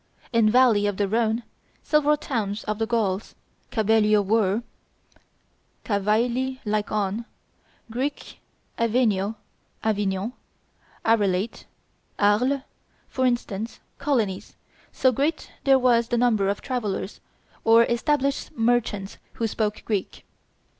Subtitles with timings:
[0.33, 1.43] In valley of the Rhone,
[1.83, 3.35] several towns of the Gauls,
[3.69, 4.63] Cabellio were
[5.85, 7.25] (Cavaili like on),
[7.91, 8.39] Greek
[8.79, 9.35] Avenio
[9.83, 10.33] (Avignon),
[11.05, 11.65] Arelate
[12.17, 12.61] (Arles),
[13.09, 14.55] for instance, colonies,
[14.91, 17.19] so great there was the number of travellers
[17.63, 20.25] or established merchants who spoke Greek.